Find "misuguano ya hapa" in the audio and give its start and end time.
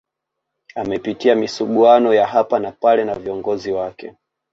1.35-2.59